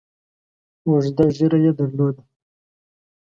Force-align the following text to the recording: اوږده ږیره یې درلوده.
اوږده 0.85 1.25
ږیره 1.35 1.57
یې 1.65 1.71
درلوده. 1.77 2.23